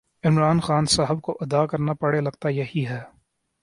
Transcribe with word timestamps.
عمران 0.23 0.59
خان 0.59 0.85
صاحب 0.95 1.21
کو 1.21 1.37
ادا 1.41 1.65
کرنا 1.71 1.93
پڑے 2.01 2.21
لگتا 2.21 2.49
یہی 2.51 2.85
ہے 2.87 3.01